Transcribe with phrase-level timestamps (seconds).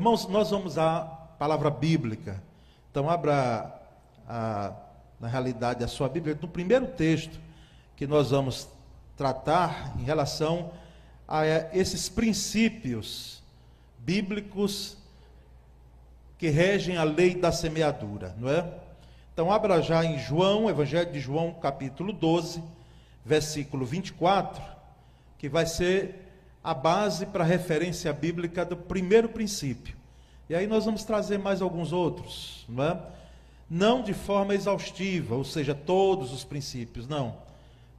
[0.00, 1.02] Irmãos, nós vamos à
[1.38, 2.42] palavra bíblica.
[2.90, 3.70] Então, abra,
[4.26, 4.72] a,
[5.20, 6.38] na realidade, a sua Bíblia.
[6.40, 7.38] No primeiro texto
[7.96, 8.66] que nós vamos
[9.14, 10.72] tratar em relação
[11.28, 13.42] a esses princípios
[13.98, 14.96] bíblicos
[16.38, 18.72] que regem a lei da semeadura, não é?
[19.34, 22.64] Então, abra já em João, Evangelho de João, capítulo 12,
[23.22, 24.62] versículo 24,
[25.36, 26.19] que vai ser
[26.62, 29.96] a base para a referência bíblica do primeiro princípio.
[30.48, 33.00] E aí nós vamos trazer mais alguns outros, não é?
[33.68, 37.36] Não de forma exaustiva, ou seja, todos os princípios, não.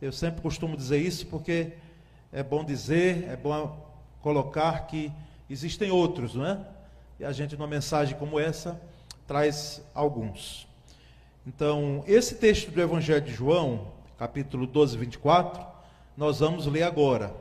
[0.02, 1.74] Eu sempre costumo dizer isso porque
[2.32, 3.90] é bom dizer, é bom
[4.22, 5.12] colocar que
[5.50, 6.60] existem outros, não é?
[7.20, 8.80] E a gente, numa mensagem como essa,
[9.28, 10.68] traz alguns.
[11.46, 13.88] Então, esse texto do Evangelho de João,
[14.18, 15.66] capítulo 12, 24,
[16.18, 17.34] nós vamos ler agora.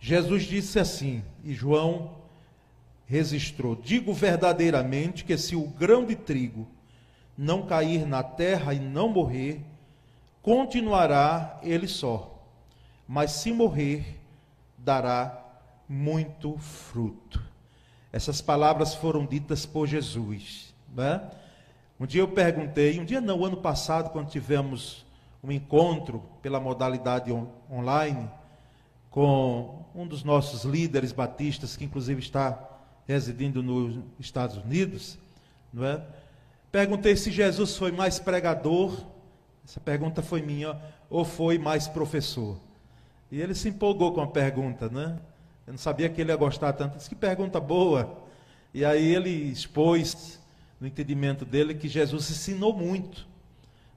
[0.00, 2.18] Jesus disse assim, e João
[3.06, 6.68] registrou: Digo verdadeiramente que se o grão de trigo
[7.36, 9.60] não cair na terra e não morrer,
[10.42, 12.42] continuará ele só,
[13.06, 14.20] mas se morrer,
[14.76, 15.44] dará
[15.88, 17.42] muito fruto.
[18.12, 20.74] Essas palavras foram ditas por Jesus.
[20.94, 21.20] Né?
[21.98, 25.04] Um dia eu perguntei, um dia não, ano passado, quando tivemos
[25.42, 28.28] um encontro pela modalidade on online,
[29.18, 32.56] com um dos nossos líderes batistas, que inclusive está
[33.04, 35.18] residindo nos Estados Unidos,
[35.72, 36.00] não é?
[36.70, 38.96] Perguntei se Jesus foi mais pregador,
[39.64, 40.80] essa pergunta foi minha,
[41.10, 42.60] ou foi mais professor.
[43.28, 45.18] E ele se empolgou com a pergunta, né?
[45.66, 46.96] Eu não sabia que ele ia gostar tanto.
[46.96, 48.22] Disse que pergunta boa.
[48.72, 50.38] E aí ele expôs
[50.80, 53.26] no entendimento dele que Jesus ensinou muito.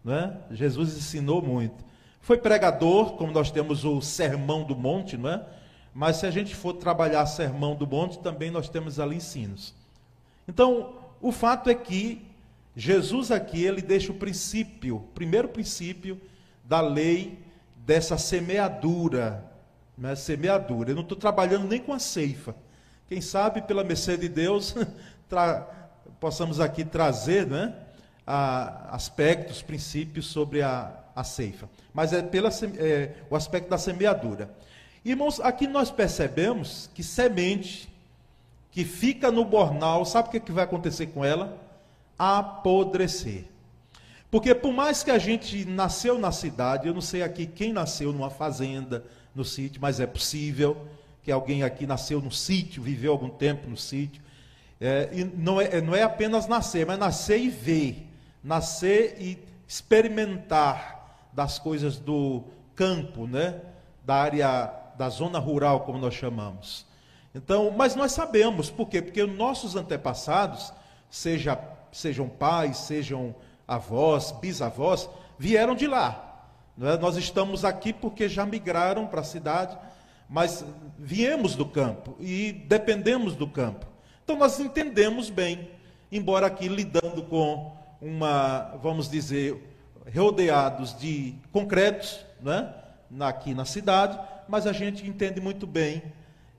[0.03, 0.35] Não é?
[0.49, 1.90] Jesus ensinou muito.
[2.21, 5.45] Foi pregador, como nós temos o Sermão do Monte, não é?
[5.93, 9.73] Mas se a gente for trabalhar Sermão do Monte, também nós temos ali ensinos.
[10.47, 12.21] Então, o fato é que
[12.75, 16.21] Jesus aqui, ele deixa o princípio, primeiro princípio
[16.63, 17.39] da lei
[17.75, 19.43] dessa semeadura,
[19.97, 20.15] né?
[20.15, 20.91] semeadura.
[20.91, 22.55] Eu não estou trabalhando nem com a ceifa.
[23.07, 24.75] Quem sabe, pela mercê de Deus,
[26.19, 27.75] possamos aqui trazer né?
[28.25, 34.49] a, aspectos, princípios sobre a, a ceifa mas é pelo é, o aspecto da semeadura.
[35.03, 37.89] Irmãos, aqui nós percebemos que semente
[38.71, 41.57] que fica no bornal, sabe o que, é que vai acontecer com ela?
[42.17, 43.45] Apodrecer.
[44.29, 48.13] Porque por mais que a gente nasceu na cidade, eu não sei aqui quem nasceu
[48.13, 49.03] numa fazenda,
[49.35, 50.87] no sítio, mas é possível
[51.23, 54.21] que alguém aqui nasceu no sítio, viveu algum tempo no sítio.
[54.79, 58.07] É, e não é, não é apenas nascer, mas nascer e ver,
[58.43, 61.00] nascer e experimentar
[61.33, 62.43] das coisas do
[62.75, 63.61] campo, né?
[64.05, 66.85] Da área da zona rural, como nós chamamos.
[67.33, 69.01] Então, mas nós sabemos, por quê?
[69.01, 70.73] Porque nossos antepassados,
[71.09, 71.57] seja,
[71.91, 73.33] sejam pais, sejam
[73.67, 75.09] avós, bisavós,
[75.39, 76.45] vieram de lá.
[76.79, 76.97] É?
[76.97, 79.77] Nós estamos aqui porque já migraram para a cidade,
[80.29, 80.65] mas
[80.97, 83.85] viemos do campo e dependemos do campo.
[84.23, 85.69] Então nós entendemos bem,
[86.11, 89.70] embora aqui lidando com uma, vamos dizer,
[90.13, 92.73] rodeados de concretos, né?
[93.19, 96.01] aqui na cidade, mas a gente entende muito bem,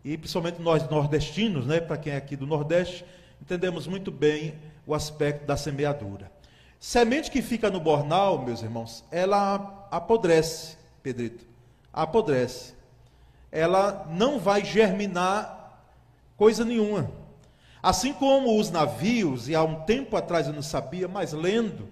[0.04, 1.80] e principalmente nós nordestinos, né?
[1.80, 3.04] para quem é aqui do Nordeste,
[3.40, 4.54] entendemos muito bem
[4.86, 6.30] o aspecto da semeadura.
[6.78, 11.46] Semente que fica no bornal, meus irmãos, ela apodrece, Pedrito,
[11.92, 12.74] apodrece.
[13.50, 15.80] Ela não vai germinar
[16.36, 17.10] coisa nenhuma.
[17.82, 21.88] Assim como os navios, e há um tempo atrás eu não sabia, mas lendo,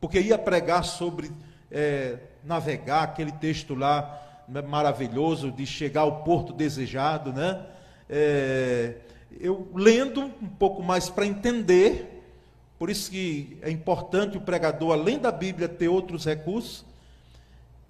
[0.00, 1.30] porque ia pregar sobre
[1.70, 4.24] é, navegar, aquele texto lá
[4.66, 7.66] maravilhoso de chegar ao porto desejado, né?
[8.08, 8.94] É,
[9.38, 12.24] eu lendo um pouco mais para entender,
[12.78, 16.84] por isso que é importante o pregador, além da Bíblia, ter outros recursos,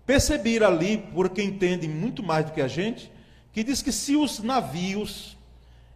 [0.04, 3.12] perceber ali, por quem entende muito mais do que a gente,
[3.52, 5.36] que diz que se os navios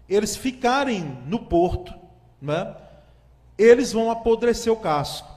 [0.09, 1.95] eles ficarem no porto,
[2.41, 2.77] né,
[3.57, 5.32] eles vão apodrecer o casco.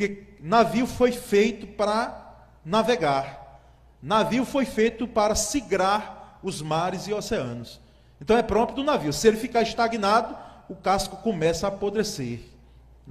[0.00, 3.60] Porque navio foi feito para navegar.
[4.02, 7.78] Navio foi feito para sigrar os mares e oceanos.
[8.18, 9.12] Então é próprio do navio.
[9.12, 10.34] Se ele ficar estagnado,
[10.70, 12.40] o casco começa a apodrecer.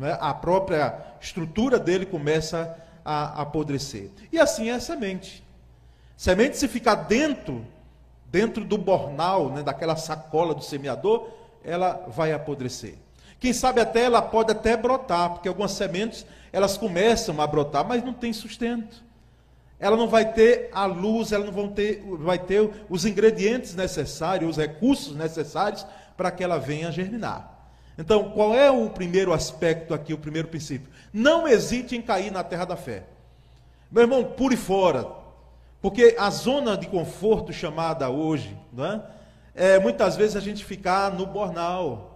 [0.02, 0.18] É?
[0.20, 2.76] A própria estrutura dele começa
[3.06, 4.10] a apodrecer.
[4.32, 5.44] E assim é a semente.
[6.18, 7.68] Semente, se ficar dentro,
[8.32, 11.30] dentro do bornal, né, daquela sacola do semeador,
[11.64, 12.96] ela vai apodrecer.
[13.40, 18.04] Quem sabe até ela pode até brotar, porque algumas sementes elas começam a brotar, mas
[18.04, 19.04] não tem sustento.
[19.80, 24.52] ela não vai ter a luz, ela não vão ter, vai ter os ingredientes necessários,
[24.52, 25.86] os recursos necessários
[26.18, 27.60] para que ela venha germinar.
[27.98, 30.90] Então, qual é o primeiro aspecto aqui, o primeiro princípio?
[31.14, 33.04] Não hesite em cair na terra da fé.
[33.92, 35.06] Meu irmão, pule fora.
[35.82, 39.02] Porque a zona de conforto chamada hoje, não é?
[39.56, 42.09] é muitas vezes a gente ficar no bornal.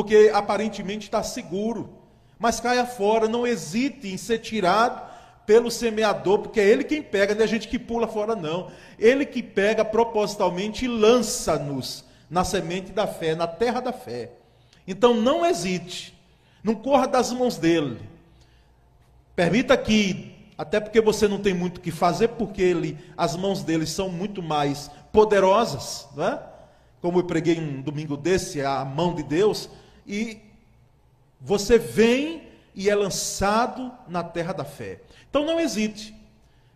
[0.00, 1.90] Porque aparentemente está seguro.
[2.38, 5.10] Mas caia fora, não hesite em ser tirado
[5.44, 8.70] pelo semeador, porque é ele quem pega, não é a gente que pula fora, não.
[8.98, 14.30] Ele que pega propositalmente e lança-nos na semente da fé, na terra da fé.
[14.88, 16.18] Então não hesite,
[16.64, 18.00] não corra das mãos dele.
[19.36, 23.62] Permita que, até porque você não tem muito o que fazer, porque ele, as mãos
[23.62, 26.50] dele são muito mais poderosas, não é?
[27.00, 29.70] como eu preguei um domingo desse, a mão de Deus,
[30.10, 30.40] e
[31.40, 32.42] você vem
[32.74, 35.00] e é lançado na terra da fé.
[35.28, 36.12] Então não hesite,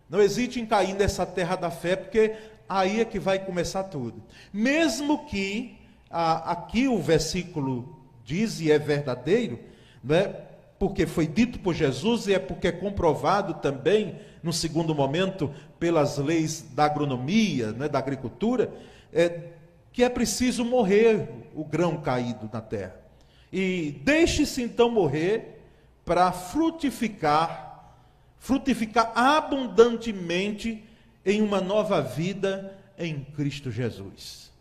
[0.09, 2.33] não hesite em cair nessa terra da fé, porque
[2.67, 4.23] aí é que vai começar tudo.
[4.53, 5.77] Mesmo que
[6.09, 9.59] ah, aqui o versículo diz e é verdadeiro,
[10.01, 10.41] não é?
[10.79, 16.17] porque foi dito por Jesus e é porque é comprovado também, no segundo momento, pelas
[16.17, 18.71] leis da agronomia, né, da agricultura,
[19.13, 19.39] é,
[19.91, 23.04] que é preciso morrer o grão caído na terra.
[23.51, 25.61] E deixe-se então morrer
[26.03, 27.93] para frutificar,
[28.37, 30.83] frutificar abundantemente
[31.25, 34.51] em uma nova vida em Cristo Jesus.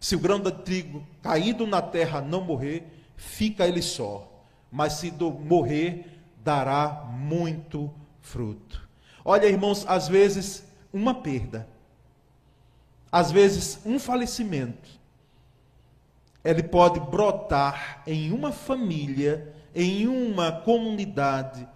[0.00, 2.84] Se o grão de trigo caído na terra não morrer,
[3.16, 4.28] fica ele só,
[4.70, 6.06] mas se morrer,
[6.44, 8.88] dará muito fruto.
[9.24, 11.68] Olha, irmãos, às vezes uma perda,
[13.10, 14.90] às vezes um falecimento,
[16.44, 21.66] ele pode brotar em uma família, em uma comunidade,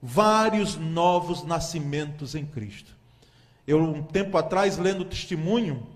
[0.00, 2.96] vários novos nascimentos em Cristo.
[3.66, 5.86] Eu, um tempo atrás, lendo o testemunho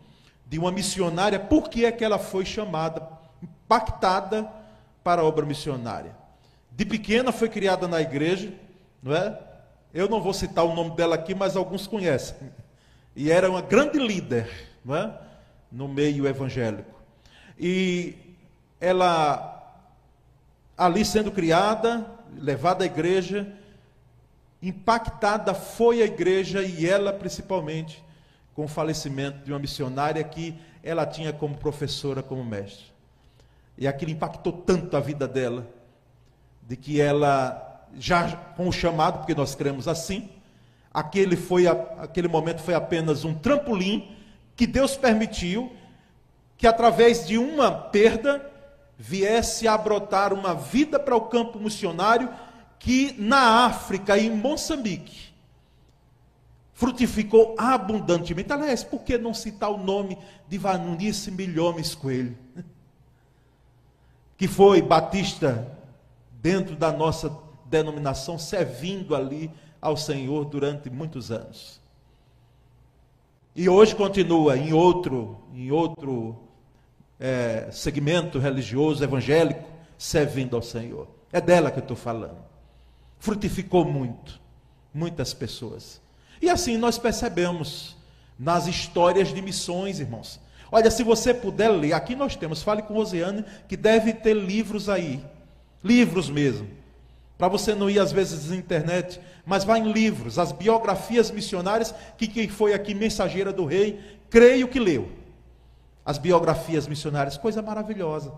[0.47, 3.09] de uma missionária, por que é que ela foi chamada,
[3.43, 4.49] impactada
[5.03, 6.15] para a obra missionária.
[6.71, 8.53] De pequena foi criada na igreja,
[9.03, 9.39] não é?
[9.93, 12.37] Eu não vou citar o nome dela aqui, mas alguns conhecem.
[13.15, 14.49] E era uma grande líder,
[14.85, 15.19] não é?
[15.73, 16.96] No meio evangélico.
[17.59, 18.15] E
[18.81, 19.53] ela
[20.77, 22.07] ali sendo criada,
[22.37, 23.51] levada à igreja,
[24.63, 28.05] impactada foi a igreja e ela principalmente
[28.55, 32.87] com o falecimento de uma missionária que ela tinha como professora, como mestre.
[33.79, 35.67] E aquilo impactou tanto a vida dela,
[36.63, 40.31] de que ela, já com o chamado, porque nós cremos assim,
[40.93, 44.17] aquele, foi, aquele momento foi apenas um trampolim
[44.57, 45.71] que Deus permitiu
[46.57, 48.51] que, através de uma perda,
[48.99, 52.29] viesse a brotar uma vida para o campo missionário
[52.79, 55.35] que na África e em Moçambique
[56.73, 58.53] frutificou abundantemente.
[58.53, 62.37] Aliás, por que não citar o nome de Vanunice Milhomes Coelho?
[64.37, 65.75] que foi batista
[66.31, 69.51] dentro da nossa denominação, servindo ali
[69.81, 71.81] ao Senhor durante muitos anos.
[73.55, 76.37] E hoje continua em outro, em outro
[77.19, 79.69] é, segmento religioso, evangélico,
[79.99, 81.09] servindo ao Senhor.
[81.33, 82.39] É dela que eu estou falando.
[83.19, 84.41] Frutificou muito,
[84.93, 86.01] muitas pessoas.
[86.41, 87.97] E assim nós percebemos
[88.39, 90.41] nas histórias de missões, irmãos.
[90.71, 94.89] Olha, se você puder ler, aqui nós temos, fale com Rosiane, que deve ter livros
[94.89, 95.25] aí.
[95.83, 96.69] Livros mesmo.
[97.39, 101.95] Para você não ir às vezes na internet, mas vá em livros, as biografias missionárias,
[102.17, 105.09] que quem foi aqui mensageira do rei, creio que leu.
[106.07, 108.33] As biografias missionárias, coisa maravilhosa.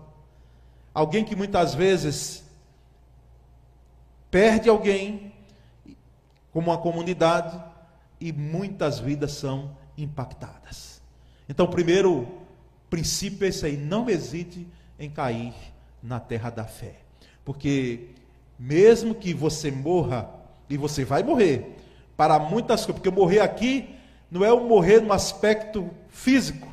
[0.93, 2.43] Alguém que muitas vezes
[4.31, 5.31] perde alguém,
[6.51, 7.63] como uma comunidade,
[8.19, 10.99] e muitas vidas são impactadas.
[11.47, 12.27] Então, o primeiro
[12.89, 15.53] princípio é esse aí: não hesite em cair
[16.01, 16.95] na terra da fé.
[17.45, 18.09] Porque,
[18.57, 20.29] mesmo que você morra,
[20.69, 21.77] e você vai morrer,
[22.17, 23.95] para muitas coisas, porque morrer aqui
[24.29, 26.67] não é um morrer no aspecto físico,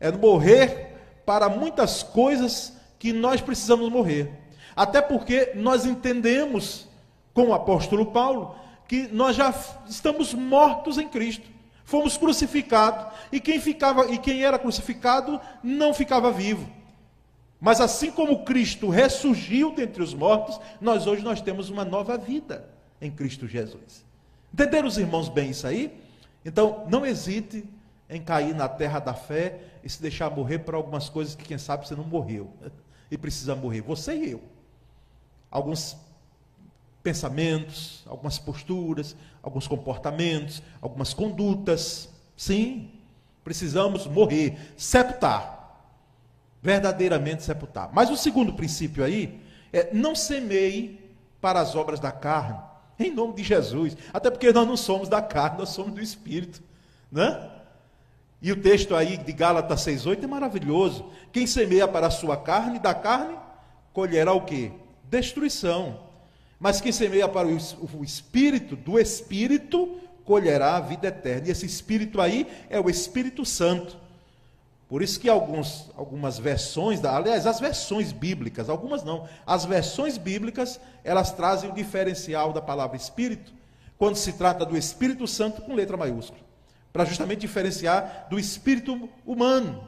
[0.00, 4.32] é morrer para muitas coisas que nós precisamos morrer.
[4.74, 6.88] Até porque nós entendemos,
[7.32, 8.56] com o apóstolo Paulo,
[8.88, 9.54] que nós já
[9.86, 11.48] estamos mortos em Cristo
[11.90, 16.70] fomos crucificados, e quem ficava e quem era crucificado não ficava vivo.
[17.60, 22.64] Mas assim como Cristo ressurgiu dentre os mortos, nós hoje nós temos uma nova vida
[23.02, 24.04] em Cristo Jesus.
[24.54, 25.92] Entenderam os irmãos bem isso aí?
[26.44, 27.64] Então, não hesite
[28.08, 31.58] em cair na terra da fé e se deixar morrer por algumas coisas que quem
[31.58, 32.52] sabe você não morreu
[33.10, 34.42] e precisa morrer, você e eu.
[35.50, 35.96] Alguns
[37.02, 42.08] pensamentos, algumas posturas, alguns comportamentos, algumas condutas.
[42.36, 42.90] Sim,
[43.42, 45.58] precisamos morrer, sepultar.
[46.62, 47.90] Verdadeiramente sepultar.
[47.92, 49.40] Mas o segundo princípio aí
[49.72, 51.00] é não semeie
[51.40, 52.58] para as obras da carne,
[52.98, 53.96] em nome de Jesus.
[54.12, 56.62] Até porque nós não somos da carne, nós somos do Espírito.
[57.10, 57.50] Né?
[58.42, 61.04] E o texto aí de Gálatas 6,8 é maravilhoso.
[61.32, 63.36] Quem semeia para a sua carne, da carne,
[63.92, 64.72] colherá o quê?
[65.04, 66.00] Destruição.
[66.58, 71.48] Mas quem semeia para o Espírito, do Espírito, colherá a vida eterna.
[71.48, 73.96] E esse Espírito aí é o Espírito Santo.
[74.90, 80.80] Por isso que alguns, algumas versões, aliás, as versões bíblicas, algumas não, as versões bíblicas,
[81.04, 83.52] elas trazem o diferencial da palavra Espírito,
[83.96, 86.40] quando se trata do Espírito Santo com letra maiúscula,
[86.92, 89.86] para justamente diferenciar do Espírito humano,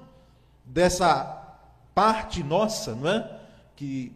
[0.65, 1.43] dessa
[1.95, 3.39] parte nossa, não é?
[3.77, 4.13] Que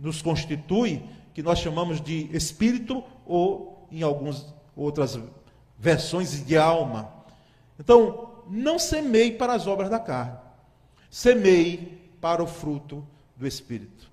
[0.00, 1.02] nos constitui,
[1.32, 5.18] que nós chamamos de Espírito, ou em algumas outras
[5.78, 7.12] versões de alma.
[7.78, 10.38] Então, não semeie para as obras da carne,
[11.10, 13.06] semeie para o fruto
[13.36, 14.10] do Espírito.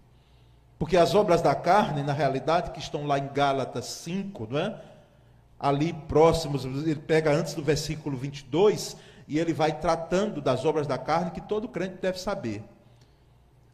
[0.79, 4.81] Porque as obras da carne, na realidade, que estão lá em Gálatas 5, não é?
[5.61, 10.97] Ali próximos, ele pega antes do versículo 22 e ele vai tratando das obras da
[10.97, 12.63] carne que todo crente deve saber.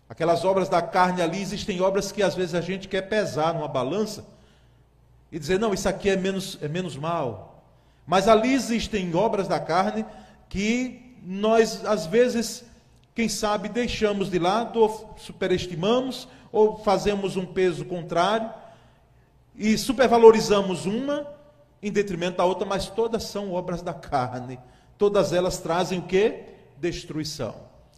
[0.10, 3.70] Aquelas obras da carne ali, existem obras que às vezes a gente quer pesar numa
[3.70, 4.25] balança
[5.32, 7.63] e dizer, não, isso aqui é menos, é menos mal.
[8.06, 10.06] Mas ali existem obras da carne
[10.50, 12.65] que nós, às vezes,
[13.15, 18.50] quem sabe, deixamos de lado, ou superestimamos, ou fazemos um peso contrário,
[19.56, 21.37] e supervalorizamos uma
[21.81, 24.60] em detrimento da outra, mas todas são obras da carne.
[24.98, 26.43] Todas elas trazem o que?
[26.77, 27.55] Destruição.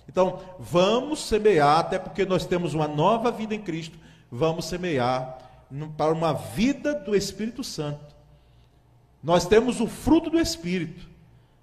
[0.07, 3.97] Então, vamos semear, até porque nós temos uma nova vida em Cristo,
[4.31, 5.37] vamos semear
[5.95, 8.15] para uma vida do Espírito Santo.
[9.23, 11.07] Nós temos o fruto do Espírito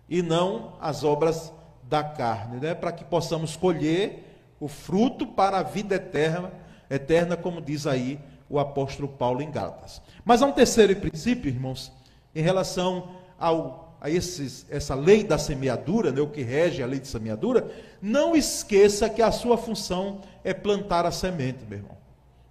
[0.08, 2.74] e não as obras da carne, né?
[2.74, 4.24] para que possamos colher
[4.60, 6.52] o fruto para a vida eterna,
[6.88, 8.18] eterna, como diz aí
[8.48, 10.00] o apóstolo Paulo em Gálatas.
[10.24, 11.92] Mas há um terceiro princípio, irmãos,
[12.36, 17.00] em relação ao, a esses, essa lei da semeadura, né, o que rege a lei
[17.00, 21.96] de semeadura, não esqueça que a sua função é plantar a semente, meu irmão.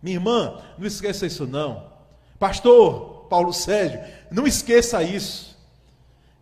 [0.01, 1.85] Minha irmã, não esqueça isso não.
[2.39, 3.99] Pastor Paulo Sérgio,
[4.31, 5.55] não esqueça isso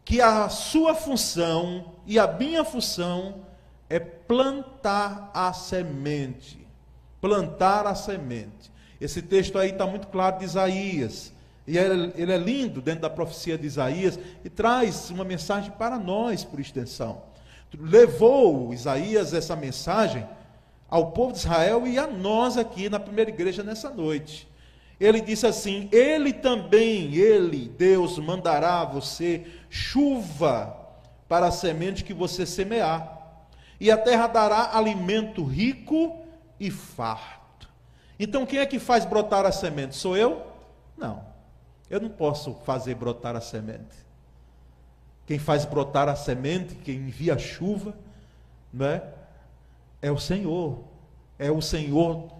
[0.05, 3.45] que a sua função e a minha função
[3.89, 6.65] é plantar a semente.
[7.21, 8.71] Plantar a semente.
[8.99, 11.33] Esse texto aí está muito claro de Isaías.
[11.65, 16.43] E ele é lindo dentro da profecia de Isaías e traz uma mensagem para nós,
[16.43, 17.21] por extensão.
[17.79, 20.27] Levou Isaías essa mensagem
[20.89, 24.47] ao povo de Israel e a nós aqui na primeira igreja nessa noite.
[24.99, 30.77] Ele disse assim: Ele também, Ele, Deus, mandará a você chuva
[31.27, 33.47] para a semente que você semear,
[33.79, 36.21] e a terra dará alimento rico
[36.59, 37.67] e farto.
[38.19, 39.95] Então, quem é que faz brotar a semente?
[39.95, 40.45] Sou eu?
[40.95, 41.32] Não.
[41.93, 43.95] Eu não posso fazer brotar a semente.
[45.27, 47.93] Quem faz brotar a semente, quem envia a chuva,
[48.73, 49.03] não é?
[50.01, 50.79] É o Senhor.
[51.37, 52.31] É o Senhor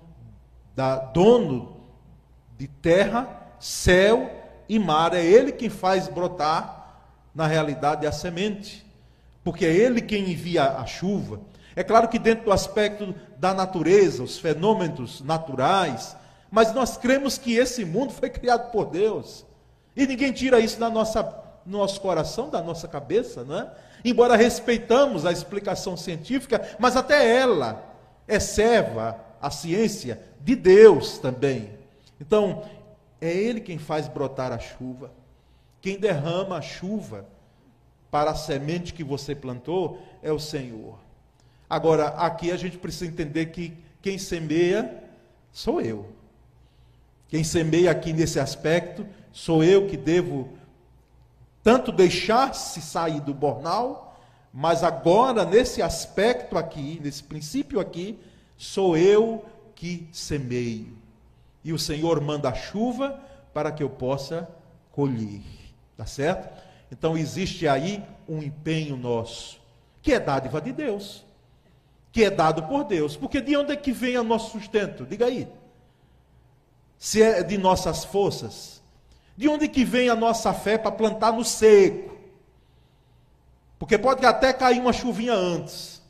[0.75, 1.77] da dono
[2.57, 3.29] de terra,
[3.59, 4.27] céu
[4.67, 5.13] e mar.
[5.13, 7.03] É Ele quem faz brotar,
[7.35, 8.83] na realidade, a semente.
[9.43, 11.39] Porque é Ele quem envia a chuva.
[11.75, 16.17] É claro que dentro do aspecto da natureza, os fenômenos naturais,
[16.53, 19.43] mas nós cremos que esse mundo foi criado por Deus.
[19.95, 23.71] E ninguém tira isso da nossa nosso coração, da nossa cabeça, não é?
[24.05, 27.83] Embora respeitamos a explicação científica, mas até ela
[28.27, 31.71] é serva, a ciência, de Deus também.
[32.21, 32.63] Então,
[33.19, 35.11] é Ele quem faz brotar a chuva,
[35.81, 37.25] quem derrama a chuva
[38.11, 40.99] para a semente que você plantou é o Senhor.
[41.67, 45.03] Agora, aqui a gente precisa entender que quem semeia
[45.51, 46.21] sou eu.
[47.33, 50.49] Quem semeia aqui nesse aspecto sou eu que devo
[51.63, 54.21] tanto deixar-se sair do bornal,
[54.53, 58.19] mas agora nesse aspecto aqui, nesse princípio aqui,
[58.55, 60.95] sou eu que semeio
[61.63, 63.19] e o Senhor manda a chuva
[63.51, 64.47] para que eu possa
[64.91, 65.41] colher.
[65.97, 66.55] Tá certo?
[66.91, 69.59] Então existe aí um empenho nosso,
[70.03, 71.25] que é dádiva de Deus,
[72.11, 73.17] que é dado por Deus.
[73.17, 75.03] Porque de onde é que vem o nosso sustento?
[75.03, 75.47] Diga aí.
[77.03, 78.81] Se é de nossas forças,
[79.35, 82.17] de onde que vem a nossa fé para plantar no seco?
[83.77, 86.01] Porque pode até cair uma chuvinha antes.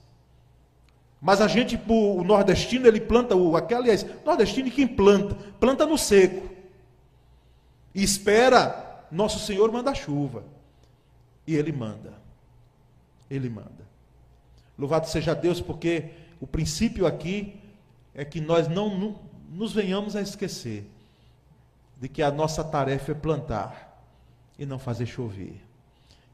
[1.19, 5.97] Mas a gente, o nordestino, ele planta o aquele, aliás, nordestino quem planta, planta no
[5.97, 6.47] seco.
[7.95, 10.43] E espera nosso Senhor mandar chuva.
[11.47, 12.13] E Ele manda.
[13.31, 13.83] Ele manda.
[14.77, 17.59] Louvado seja Deus, porque o princípio aqui
[18.13, 20.89] é que nós não nos venhamos a esquecer
[22.01, 24.03] de que a nossa tarefa é plantar
[24.57, 25.61] e não fazer chover.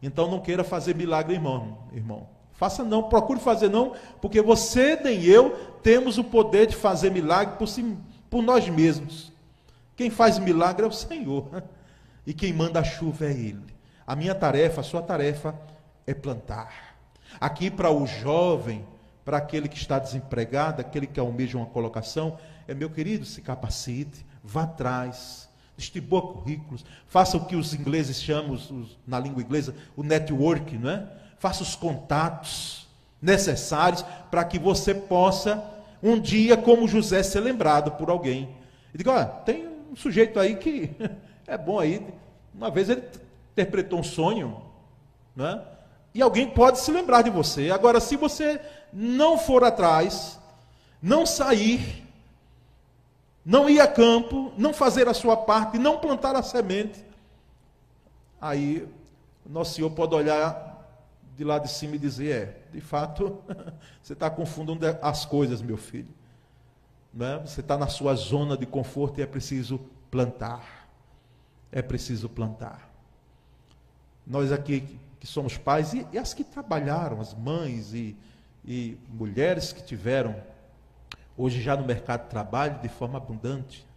[0.02, 2.28] Então não queira fazer milagre, irmão, irmão.
[2.54, 5.52] Faça não, procure fazer não, porque você nem eu
[5.84, 7.98] temos o poder de fazer milagre por, si,
[8.30, 9.32] por nós mesmos.
[9.96, 11.64] Quem faz milagre é o Senhor.
[12.28, 13.74] E quem manda a chuva é Ele.
[14.06, 15.56] A minha tarefa, a sua tarefa
[16.06, 16.96] é plantar.
[17.40, 18.86] Aqui para o jovem,
[19.26, 22.38] para aquele que está desempregado, aquele que almeja uma colocação,
[22.70, 25.50] é meu querido, se capacite, vá atrás
[25.80, 30.90] distribua currículos, faça o que os ingleses chamam, os, na língua inglesa, o network, não
[30.90, 31.08] é?
[31.38, 32.86] Faça os contatos
[33.22, 35.64] necessários para que você possa,
[36.04, 38.50] um dia, como José, ser lembrado por alguém.
[38.94, 40.92] E diga, olha, tem um sujeito aí que
[41.48, 42.06] é bom aí.
[42.54, 43.04] Uma vez ele
[43.54, 44.62] interpretou um sonho,
[45.34, 45.62] não é?
[46.14, 47.72] E alguém pode se lembrar de você.
[47.72, 48.60] Agora, se você
[48.92, 50.38] não for atrás,
[51.02, 52.09] não sair,
[53.46, 57.04] não ir a campo, não fazer a sua parte, não plantar a semente,
[58.40, 58.88] aí
[59.46, 60.70] nosso Senhor pode olhar
[61.36, 63.42] de lá de cima e dizer: é, de fato,
[64.04, 66.14] você está confundindo as coisas, meu filho.
[67.14, 67.42] Né?
[67.46, 69.80] Você está na sua zona de conforto e é preciso
[70.12, 70.88] plantar.
[71.72, 72.90] É preciso plantar.
[74.26, 78.16] Nós aqui que somos pais, e, e as que trabalharam, as mães e,
[78.64, 80.36] e mulheres que tiveram
[81.40, 83.88] hoje já no mercado de trabalho de forma abundante.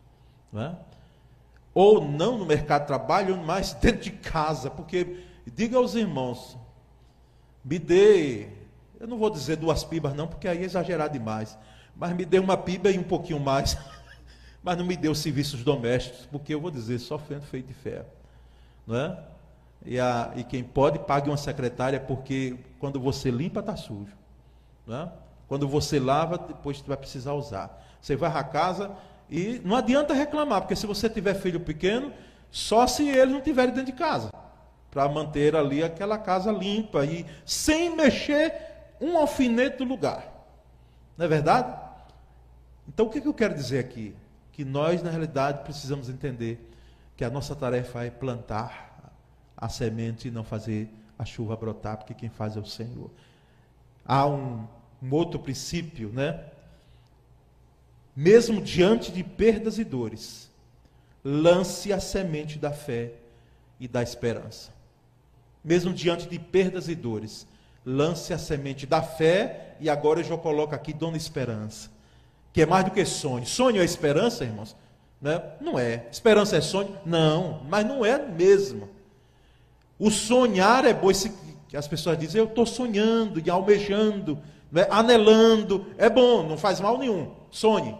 [0.53, 0.77] Não é?
[1.75, 6.57] Ou não no mercado de trabalho, mas dentro de casa, porque diga aos irmãos,
[7.65, 8.49] me dê,
[9.01, 11.59] eu não vou dizer duas pibas não, porque aí é exagerar demais,
[11.97, 13.77] mas me dê uma piba e um pouquinho mais,
[14.63, 18.07] mas não me dê os serviços domésticos, porque eu vou dizer, só feito de ferro,
[18.87, 19.19] não é?
[19.85, 24.17] E, a, e quem pode, pague uma secretária, porque quando você limpa, está sujo,
[24.87, 25.13] não é?
[25.53, 27.79] Quando você lava, depois você vai precisar usar.
[28.01, 28.91] Você vai à casa
[29.29, 32.11] e não adianta reclamar, porque se você tiver filho pequeno,
[32.51, 34.31] só se ele não tiver dentro de casa,
[34.91, 38.55] para manter ali aquela casa limpa e sem mexer
[38.99, 40.25] um alfinete do lugar.
[41.19, 41.79] Não é verdade?
[42.89, 44.17] Então o que, eu quero dizer aqui?
[44.53, 46.67] Que nós, na realidade, precisamos entender
[47.15, 49.13] que a nossa tarefa é plantar
[49.55, 50.89] a semente e não fazer
[51.19, 53.11] a chuva brotar, porque quem faz é o Senhor.
[54.03, 54.67] Há um
[55.03, 56.41] um outro princípio, né?
[58.15, 60.51] Mesmo diante de perdas e dores,
[61.25, 63.13] lance a semente da fé
[63.81, 64.71] e da esperança.
[65.65, 67.47] Mesmo diante de perdas e dores,
[67.85, 71.91] lance a semente da fé e agora eu já coloco aqui dona esperança,
[72.53, 73.47] que é mais do que sonho.
[73.47, 74.77] Sonho é esperança, irmãos?
[75.21, 75.43] Né?
[75.61, 76.07] Não é.
[76.11, 76.97] Esperança é sonho?
[77.05, 78.89] Não, mas não é mesmo.
[79.99, 81.11] O sonhar é bom,
[81.69, 84.39] que as pessoas dizem, eu estou sonhando e almejando
[84.73, 87.31] né, anelando, é bom, não faz mal nenhum.
[87.51, 87.95] Sonhe.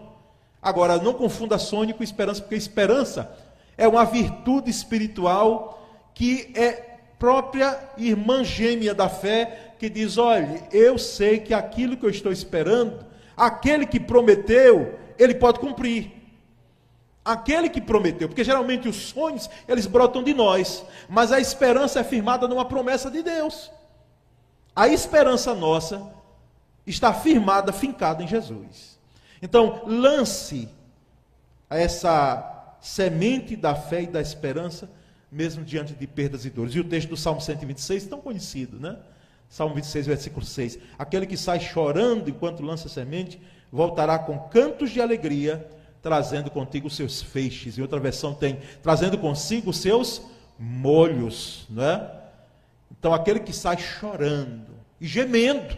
[0.59, 3.31] Agora, não confunda sonho com esperança, porque esperança
[3.77, 5.79] é uma virtude espiritual
[6.15, 12.05] que é própria irmã gêmea da fé, que diz: olha, eu sei que aquilo que
[12.05, 13.05] eu estou esperando,
[13.37, 16.11] aquele que prometeu, ele pode cumprir.
[17.23, 22.03] Aquele que prometeu, porque geralmente os sonhos, eles brotam de nós, mas a esperança é
[22.03, 23.71] firmada numa promessa de Deus.
[24.75, 26.11] A esperança nossa
[26.85, 28.99] está firmada, fincada em Jesus.
[29.41, 30.69] Então, lance
[31.69, 34.89] essa semente da fé e da esperança,
[35.31, 36.75] mesmo diante de perdas e dores.
[36.75, 38.97] E o texto do Salmo 126, tão conhecido, né?
[39.49, 40.79] Salmo 26, versículo 6.
[40.97, 43.41] Aquele que sai chorando enquanto lança semente,
[43.71, 45.67] voltará com cantos de alegria,
[46.01, 47.77] trazendo contigo os seus feixes.
[47.77, 50.21] Em outra versão tem, trazendo consigo os seus
[50.59, 52.09] molhos, né?
[52.91, 55.75] Então, aquele que sai chorando e gemendo,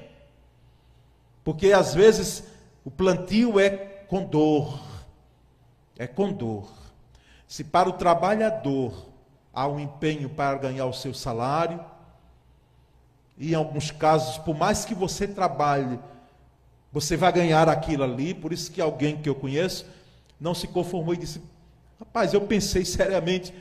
[1.46, 2.44] porque às vezes
[2.84, 4.82] o plantio é com dor.
[5.96, 6.68] É com dor.
[7.48, 9.06] Se para o trabalhador
[9.54, 11.80] há um empenho para ganhar o seu salário,
[13.38, 16.00] e em alguns casos, por mais que você trabalhe,
[16.92, 19.86] você vai ganhar aquilo ali, por isso que alguém que eu conheço
[20.42, 21.42] não se conformou e disse:
[22.00, 23.54] Rapaz, eu pensei seriamente,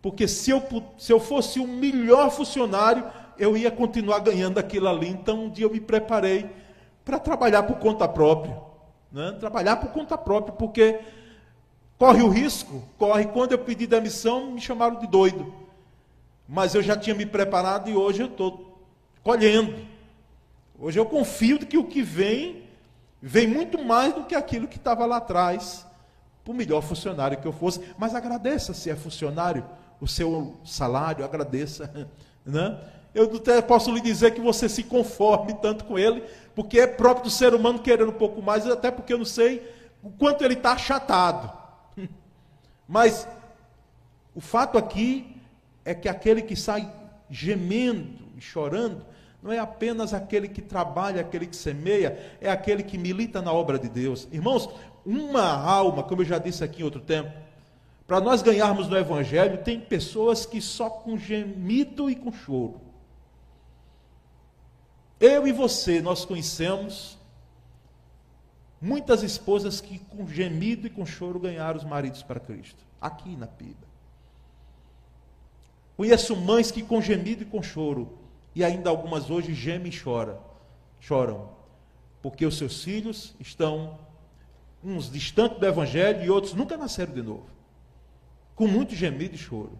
[0.00, 0.62] porque se eu,
[0.96, 3.04] se eu fosse o melhor funcionário,
[3.36, 5.08] eu ia continuar ganhando aquilo ali.
[5.08, 6.61] Então um dia eu me preparei
[7.04, 8.56] para trabalhar por conta própria.
[9.10, 9.32] Né?
[9.38, 11.00] Trabalhar por conta própria, porque
[11.98, 13.26] corre o risco, corre.
[13.26, 15.52] Quando eu pedi demissão, me chamaram de doido.
[16.48, 18.78] Mas eu já tinha me preparado e hoje eu estou
[19.22, 19.74] colhendo.
[20.78, 22.64] Hoje eu confio de que o que vem,
[23.20, 25.86] vem muito mais do que aquilo que estava lá atrás.
[26.44, 29.64] por melhor funcionário que eu fosse, mas agradeça se é funcionário,
[30.00, 32.08] o seu salário, agradeça.
[32.44, 32.76] Né?
[33.14, 33.28] Eu
[33.66, 36.22] posso lhe dizer que você se conforme tanto com ele,
[36.54, 39.62] porque é próprio do ser humano querer um pouco mais, até porque eu não sei
[40.02, 41.52] o quanto ele está achatado.
[42.88, 43.28] Mas
[44.34, 45.36] o fato aqui
[45.84, 46.90] é que aquele que sai
[47.28, 49.04] gemendo e chorando,
[49.42, 53.78] não é apenas aquele que trabalha, aquele que semeia, é aquele que milita na obra
[53.78, 54.28] de Deus.
[54.30, 54.68] Irmãos,
[55.04, 57.30] uma alma, como eu já disse aqui em outro tempo,
[58.06, 62.91] para nós ganharmos no Evangelho, tem pessoas que só com gemido e com choro.
[65.22, 67.16] Eu e você, nós conhecemos
[68.80, 73.46] muitas esposas que com gemido e com choro ganharam os maridos para Cristo, aqui na
[73.46, 73.86] Piba.
[75.96, 78.18] Conheço mães que com gemido e com choro,
[78.52, 80.40] e ainda algumas hoje gemem e choram,
[80.98, 81.50] choram,
[82.20, 84.00] porque os seus filhos estão
[84.82, 87.46] uns distantes do Evangelho e outros nunca nasceram de novo,
[88.56, 89.78] com muito gemido e choro.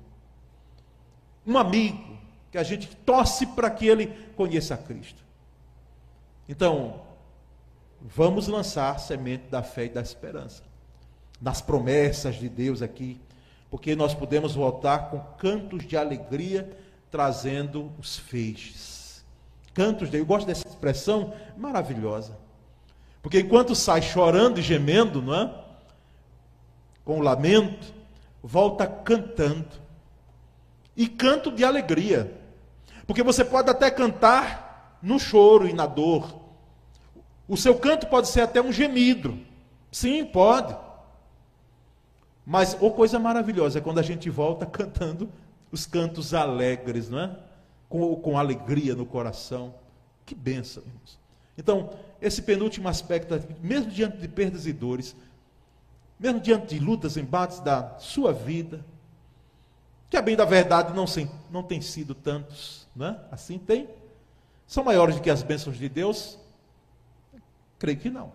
[1.45, 2.17] Um amigo
[2.53, 5.32] que a gente torce para que ele conheça a Cristo.
[6.49, 7.03] Então,
[8.01, 10.63] vamos lançar semente da fé e da esperança,
[11.41, 13.21] nas promessas de Deus aqui,
[13.71, 16.71] porque nós podemos voltar com cantos de alegria,
[17.11, 19.25] trazendo os feixes.
[19.73, 22.37] Cantos de, eu gosto dessa expressão maravilhosa.
[23.23, 25.55] Porque enquanto sai chorando e gemendo, não é?
[27.05, 27.95] Com lamento,
[28.43, 29.81] volta cantando.
[30.97, 32.39] E canto de alegria.
[33.07, 34.72] Porque você pode até cantar
[35.03, 36.41] no choro e na dor.
[37.49, 39.39] O seu canto pode ser até um gemido.
[39.91, 40.75] Sim, pode.
[42.47, 45.29] Mas, ou coisa maravilhosa, é quando a gente volta cantando
[45.71, 47.37] os cantos alegres, não é?
[47.89, 49.75] Com, com alegria no coração.
[50.25, 51.19] Que bênção, irmãos.
[51.59, 55.15] Então, esse penúltimo aspecto, mesmo diante de perdas e dores,
[56.19, 58.85] mesmo diante de lutas, embates da sua vida,
[60.09, 63.19] que a bem da verdade não, sem, não tem sido tantos, né?
[63.31, 63.89] assim tem,
[64.67, 66.39] são maiores do que as bênçãos de Deus?
[67.79, 68.33] Creio que não.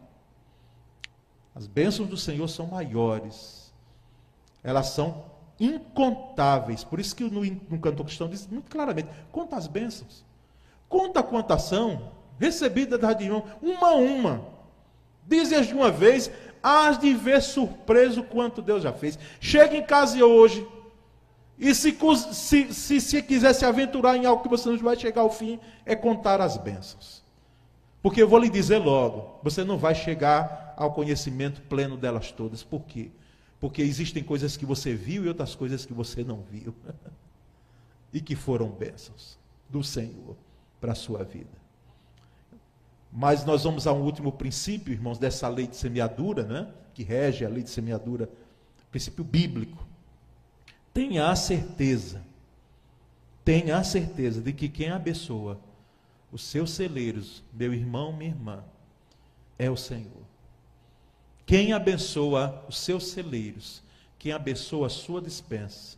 [1.56, 3.74] As bênçãos do Senhor são maiores,
[4.64, 5.26] elas são
[5.60, 10.24] incontáveis, por isso que no, no cantor cristão diz muito claramente: conta as bênçãos,
[10.88, 14.46] conta quantas são, recebida da irmão, uma a uma.
[15.26, 19.18] Dizem-as de uma vez, hás de ver surpreso quanto Deus já fez.
[19.40, 20.66] Chega em casa hoje,
[21.58, 21.98] e se,
[22.34, 25.60] se, se, se quiser se aventurar em algo que você não vai chegar ao fim,
[25.86, 27.24] é contar as bênçãos.
[28.02, 32.64] Porque eu vou lhe dizer logo, você não vai chegar ao conhecimento pleno delas todas.
[32.64, 33.10] Por quê?
[33.60, 36.76] Porque existem coisas que você viu e outras coisas que você não viu.
[38.14, 39.38] e que foram bênçãos
[39.70, 40.36] do Senhor
[40.80, 41.58] para a sua vida.
[43.12, 46.68] Mas nós vamos a um último princípio, irmãos, dessa lei de semeadura, né?
[46.94, 48.30] que rege a lei de semeadura,
[48.92, 49.87] princípio bíblico.
[50.98, 52.24] Tenha a certeza,
[53.46, 55.60] tenha a certeza de que quem abençoa
[56.32, 58.64] os seus celeiros, meu irmão, minha irmã,
[59.60, 60.24] é o Senhor.
[61.46, 63.84] Quem abençoa os seus celeiros,
[64.18, 65.98] quem abençoa a sua dispensa,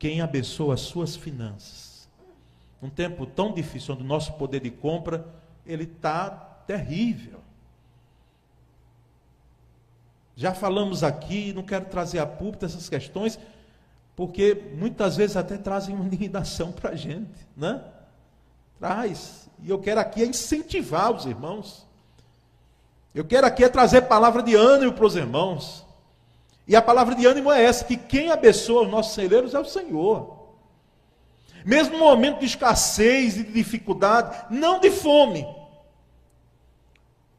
[0.00, 2.08] quem abençoa as suas finanças.
[2.82, 5.24] Um tempo tão difícil, onde o nosso poder de compra
[5.64, 6.28] ele está
[6.66, 7.38] terrível.
[10.34, 13.38] Já falamos aqui, não quero trazer a público essas questões,
[14.16, 17.84] porque muitas vezes até trazem uma indignação para a gente, né?
[18.80, 19.48] Traz.
[19.62, 21.86] E eu quero aqui é incentivar os irmãos.
[23.14, 25.84] Eu quero aqui é trazer palavra de ânimo para os irmãos.
[26.66, 29.64] E a palavra de ânimo é essa: que quem abençoa os nossos celeiros é o
[29.64, 30.36] Senhor.
[31.64, 35.44] Mesmo no momento de escassez e de dificuldade, não de fome,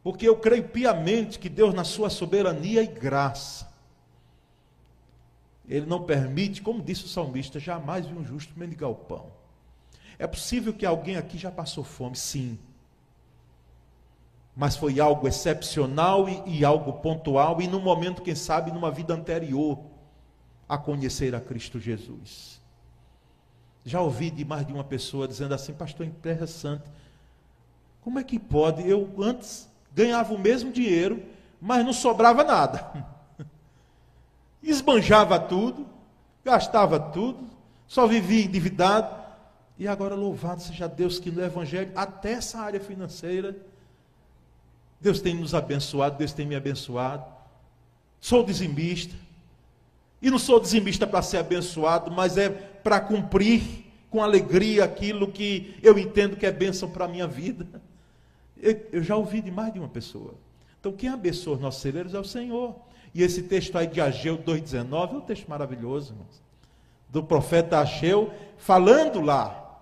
[0.04, 3.67] porque eu creio piamente que Deus, na sua soberania e graça,
[5.68, 9.32] Ele não permite, como disse o salmista, jamais vi um justo mendigar o pão.
[10.18, 12.58] É possível que alguém aqui já passou fome, sim.
[14.56, 19.14] Mas foi algo excepcional e, e algo pontual, e no momento, quem sabe, numa vida
[19.14, 19.80] anterior
[20.68, 22.60] a conhecer a Cristo Jesus.
[23.86, 26.84] Já ouvi de mais de uma pessoa dizendo assim, pastor, interessante.
[28.02, 28.88] Como é que pode?
[28.88, 31.24] Eu antes ganhava o mesmo dinheiro,
[31.60, 33.08] mas não sobrava nada.
[34.62, 35.86] Esbanjava tudo,
[36.44, 37.48] gastava tudo,
[37.88, 39.16] só vivia endividado.
[39.78, 43.56] E agora, louvado seja Deus que no Evangelho, até essa área financeira,
[45.00, 47.26] Deus tem nos abençoado, Deus tem me abençoado.
[48.20, 49.16] Sou dizimista.
[50.22, 55.78] E não sou dizimista para ser abençoado, mas é para cumprir com alegria aquilo que
[55.84, 57.68] eu entendo que é bênção para a minha vida.
[58.60, 60.34] Eu, eu já ouvi de mais de uma pessoa.
[60.80, 62.76] Então, quem abençoa os nossos celeiros é o Senhor.
[63.14, 66.42] E esse texto aí de Ageu 2,19 é um texto maravilhoso, irmãos.
[67.10, 69.80] Do profeta Ageu, falando lá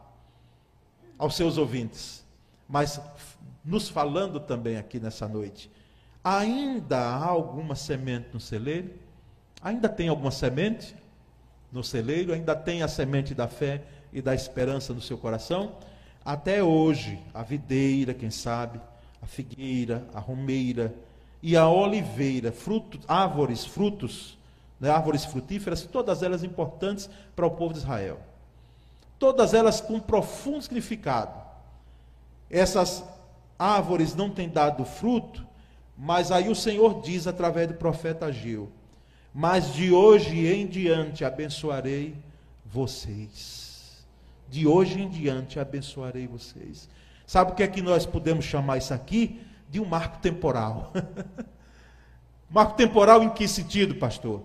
[1.17, 2.23] aos seus ouvintes,
[2.67, 2.99] mas
[3.63, 5.71] nos falando também aqui nessa noite.
[6.23, 8.91] Ainda há alguma semente no celeiro?
[9.61, 10.95] Ainda tem alguma semente
[11.71, 12.33] no celeiro?
[12.33, 13.83] Ainda tem a semente da fé
[14.13, 15.75] e da esperança no seu coração?
[16.23, 18.79] Até hoje, a videira, quem sabe,
[19.21, 20.95] a figueira, a romeira
[21.45, 22.51] e a oliveira,
[23.07, 24.35] árvores, frutos,
[24.79, 28.19] né, árvores frutíferas, todas elas importantes para o povo de Israel.
[29.19, 31.39] Todas elas com profundo significado.
[32.49, 33.03] Essas
[33.59, 35.45] árvores não têm dado fruto,
[35.95, 38.71] mas aí o Senhor diz através do profeta Ageu:
[39.31, 42.15] Mas de hoje em diante abençoarei
[42.65, 43.65] vocês
[44.49, 46.87] de hoje em diante abençoarei vocês.
[47.25, 49.41] Sabe o que é que nós podemos chamar isso aqui?
[49.75, 50.93] De um marco temporal.
[52.49, 54.41] marco temporal em que sentido, pastor?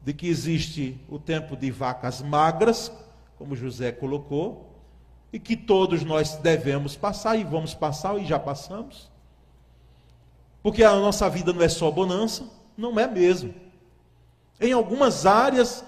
[0.00, 2.90] De que existe o tempo de vacas magras,
[3.36, 4.74] como José colocou,
[5.30, 9.10] e que todos nós devemos passar e vamos passar e já passamos.
[10.62, 13.54] Porque a nossa vida não é só bonança, não é mesmo.
[14.58, 15.84] Em algumas áreas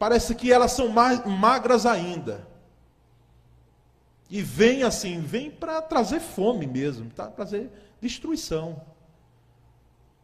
[0.00, 2.44] parece que elas são mais magras ainda.
[4.32, 8.80] E vem assim, vem para trazer fome mesmo, para trazer destruição.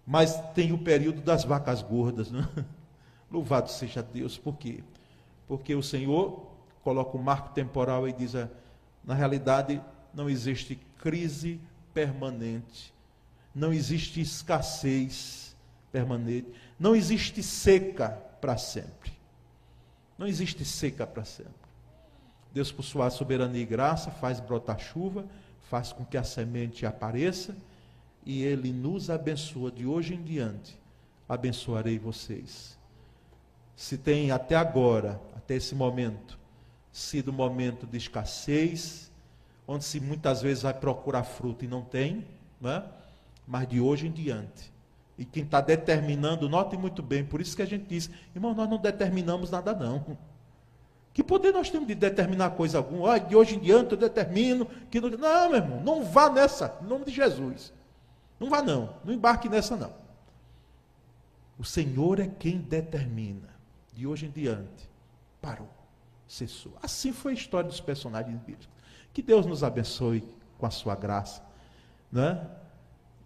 [0.07, 2.49] Mas tem o período das vacas gordas, né?
[3.31, 4.83] Louvado seja Deus, por quê?
[5.47, 6.51] Porque o Senhor
[6.83, 8.49] coloca um marco temporal e diz: ah,
[9.05, 9.79] na realidade,
[10.15, 11.61] não existe crise
[11.93, 12.95] permanente,
[13.55, 15.55] não existe escassez
[15.93, 18.09] permanente, não existe seca
[18.41, 19.13] para sempre.
[20.17, 21.68] Não existe seca para sempre.
[22.59, 25.25] Deus, por sua soberania e graça, faz brotar chuva,
[25.71, 27.57] faz com que a semente apareça
[28.27, 30.77] e Ele nos abençoa de hoje em diante.
[31.29, 32.77] Abençoarei vocês.
[33.77, 36.37] Se tem até agora, até esse momento,
[36.91, 39.09] sido um momento de escassez,
[39.65, 42.27] onde se muitas vezes vai procurar fruto e não tem,
[42.61, 42.83] né?
[43.47, 44.73] mas de hoje em diante,
[45.17, 48.69] e quem está determinando, note muito bem, por isso que a gente diz, irmão, nós
[48.69, 50.19] não determinamos nada não.
[51.19, 53.19] Que poder nós temos de determinar coisa alguma?
[53.19, 55.11] De hoje em diante eu determino que não.
[55.11, 57.73] Não, meu irmão, não vá nessa, em nome de Jesus.
[58.39, 59.93] Não vá não, não embarque nessa não.
[61.59, 63.49] O Senhor é quem determina.
[63.93, 64.89] De hoje em diante,
[65.43, 65.69] parou,
[66.29, 66.75] cessou.
[66.81, 68.69] Assim foi a história dos personagens bíblicos.
[69.13, 70.23] Que Deus nos abençoe
[70.57, 71.43] com a sua graça.
[72.13, 72.47] Né?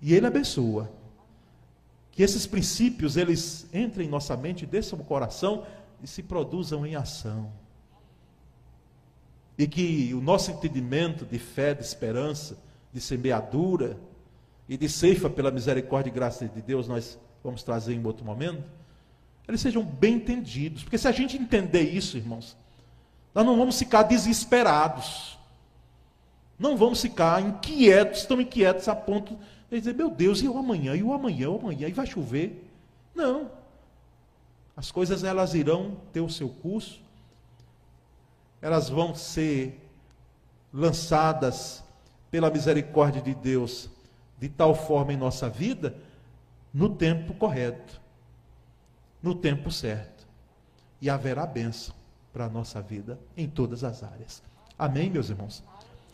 [0.01, 0.91] E Ele abençoa
[2.11, 5.67] que esses princípios eles entrem em nossa mente, desçam o coração
[6.03, 7.61] e se produzam em ação.
[9.59, 12.59] E que o nosso entendimento de fé, de esperança,
[12.93, 13.99] de semeadura
[14.69, 18.63] e de ceifa pela misericórdia e graça de Deus, nós vamos trazer em outro momento,
[19.47, 20.83] eles sejam bem entendidos.
[20.83, 22.57] Porque se a gente entender isso, irmãos,
[23.35, 25.39] nós não vamos ficar desesperados.
[26.59, 29.37] Não vamos ficar inquietos, tão inquietos a ponto
[29.73, 32.71] ele dizer, meu Deus, e o amanhã, e o amanhã, o amanhã, e vai chover?
[33.15, 33.51] Não.
[34.77, 37.01] As coisas elas irão ter o seu curso,
[38.63, 39.79] elas vão ser
[40.73, 41.83] lançadas
[42.31, 43.91] pela misericórdia de Deus
[44.39, 45.95] de tal forma em nossa vida,
[46.73, 48.01] no tempo correto,
[49.21, 50.27] no tempo certo.
[51.01, 51.95] E haverá bênção
[52.33, 54.43] para a nossa vida em todas as áreas.
[54.79, 55.63] Amém, meus irmãos?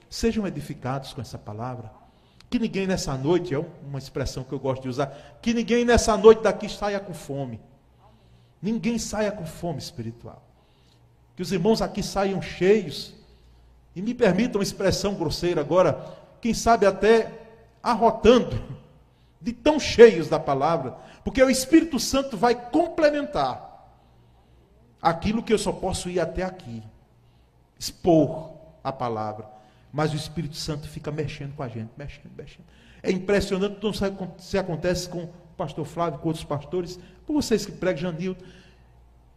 [0.08, 1.92] Sejam edificados com essa palavra.
[2.50, 6.16] Que ninguém nessa noite, é uma expressão que eu gosto de usar, que ninguém nessa
[6.16, 7.60] noite daqui saia com fome.
[8.60, 10.47] Ninguém saia com fome espiritual.
[11.38, 13.14] Que os irmãos aqui saiam cheios.
[13.94, 16.04] E me permitam uma expressão grosseira agora,
[16.40, 17.32] quem sabe até
[17.80, 18.60] arrotando,
[19.40, 23.88] de tão cheios da palavra, porque o Espírito Santo vai complementar
[25.00, 26.82] aquilo que eu só posso ir até aqui,
[27.78, 29.48] expor a palavra.
[29.92, 32.66] Mas o Espírito Santo fica mexendo com a gente, mexendo, mexendo.
[33.00, 37.64] É impressionante, não sabe se acontece com o pastor Flávio, com outros pastores, com vocês
[37.64, 38.36] que pregam, Janil.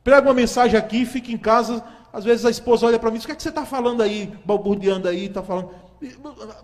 [0.03, 3.19] Prega uma mensagem aqui, fica em casa, às vezes a esposa olha para mim e
[3.19, 5.71] diz, o que, é que você está falando aí, balbuciando aí, está falando.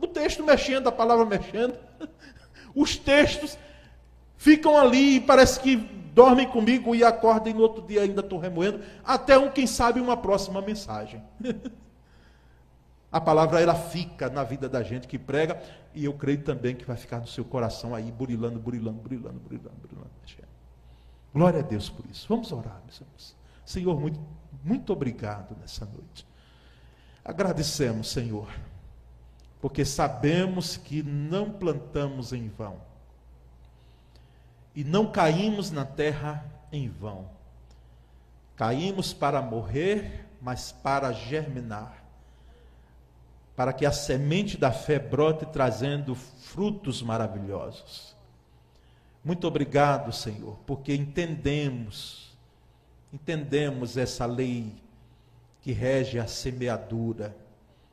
[0.01, 1.75] O texto mexendo, a palavra mexendo.
[2.75, 3.57] Os textos
[4.37, 8.39] ficam ali e parece que dormem comigo e acordam e no outro dia ainda estou
[8.39, 11.23] remoendo, até um, quem sabe, uma próxima mensagem.
[13.11, 15.61] A palavra ela fica na vida da gente que prega,
[15.93, 19.75] e eu creio também que vai ficar no seu coração aí, burilando, burilando, burilando, burilando,
[19.81, 20.09] burilando.
[21.37, 22.25] Glória a Deus por isso.
[22.27, 23.35] Vamos orar, meus irmãos.
[23.63, 24.19] Senhor, muito,
[24.63, 26.25] muito obrigado nessa noite.
[27.23, 28.49] Agradecemos, Senhor,
[29.61, 32.81] porque sabemos que não plantamos em vão.
[34.75, 37.29] e não caímos na terra em vão.
[38.55, 42.03] Caímos para morrer, mas para germinar,
[43.55, 48.16] para que a semente da fé brote trazendo frutos maravilhosos.
[49.27, 52.31] Muito obrigado, Senhor, porque entendemos,
[53.11, 54.73] entendemos essa lei
[55.61, 57.35] que rege a semeadura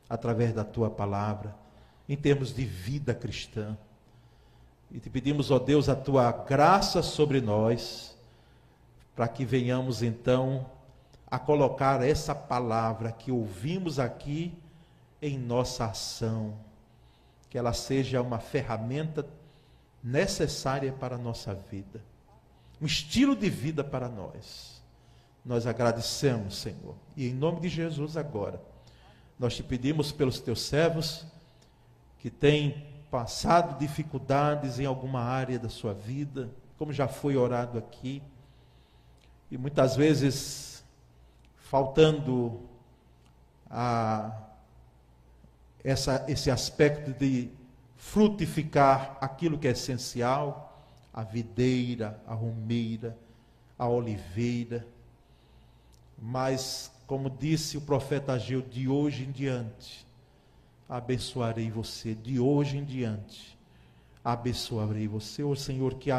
[0.09, 1.53] através da tua palavra,
[2.07, 3.77] em termos de vida cristã.
[4.89, 8.17] E te pedimos, ó Deus, a tua graça sobre nós,
[9.13, 10.65] para que venhamos então
[11.27, 14.57] a colocar essa palavra que ouvimos aqui
[15.21, 16.53] em nossa ação,
[17.49, 19.27] que ela seja uma ferramenta
[20.05, 21.99] necessária para a nossa vida,
[22.79, 24.79] um estilo de vida para nós.
[25.43, 28.61] Nós agradecemos, Senhor, e em nome de Jesus agora,
[29.39, 31.25] nós te pedimos pelos teus servos
[32.19, 38.21] que têm passado dificuldades em alguma área da sua vida, como já foi orado aqui,
[39.49, 40.83] e muitas vezes
[41.55, 42.61] faltando
[43.69, 44.39] a
[45.83, 47.49] essa, esse aspecto de
[47.97, 53.17] frutificar aquilo que é essencial, a videira, a romeira,
[53.77, 54.85] a oliveira.
[56.21, 60.05] Mas, como disse o profeta Ageu, de hoje em diante,
[60.87, 63.57] abençoarei você, de hoje em diante,
[64.23, 66.09] abençoarei você, ô Senhor, que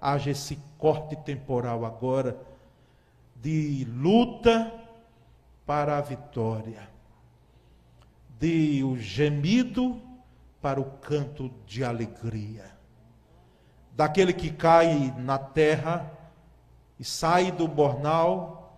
[0.00, 2.36] haja esse corte temporal agora
[3.42, 4.72] de luta
[5.64, 6.88] para a vitória,
[8.38, 10.00] de o gemido
[10.66, 12.76] para o canto de alegria.
[13.92, 16.10] Daquele que cai na terra
[16.98, 18.76] e sai do bornal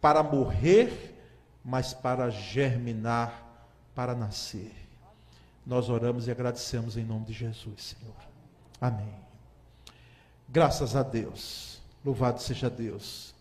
[0.00, 1.20] para morrer,
[1.64, 3.42] mas para germinar,
[3.96, 4.72] para nascer.
[5.66, 8.14] Nós oramos e agradecemos em nome de Jesus, Senhor.
[8.80, 9.12] Amém.
[10.48, 11.82] Graças a Deus.
[12.04, 13.34] Louvado seja Deus.